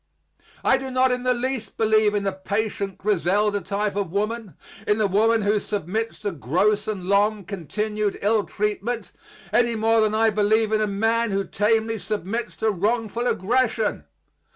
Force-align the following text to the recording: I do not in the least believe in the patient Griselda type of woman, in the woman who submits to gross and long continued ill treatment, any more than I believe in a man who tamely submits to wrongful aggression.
I 0.63 0.79
do 0.79 0.89
not 0.89 1.11
in 1.11 1.21
the 1.21 1.33
least 1.35 1.77
believe 1.77 2.15
in 2.15 2.23
the 2.23 2.31
patient 2.31 2.97
Griselda 2.97 3.61
type 3.61 3.95
of 3.95 4.11
woman, 4.11 4.55
in 4.87 4.97
the 4.97 5.05
woman 5.05 5.43
who 5.43 5.59
submits 5.59 6.17
to 6.21 6.31
gross 6.31 6.87
and 6.87 7.05
long 7.05 7.45
continued 7.45 8.17
ill 8.23 8.45
treatment, 8.45 9.11
any 9.53 9.75
more 9.75 10.01
than 10.01 10.15
I 10.15 10.31
believe 10.31 10.71
in 10.71 10.81
a 10.81 10.87
man 10.87 11.29
who 11.29 11.45
tamely 11.45 11.99
submits 11.99 12.55
to 12.55 12.71
wrongful 12.71 13.27
aggression. 13.27 14.05